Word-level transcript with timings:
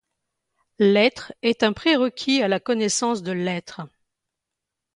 L'être 0.79 1.31
est 1.43 1.61
un 1.61 1.73
prérequis 1.73 2.41
à 2.41 2.47
la 2.47 2.59
connaissance 2.59 3.21
de 3.21 3.33
l'être. 3.33 3.81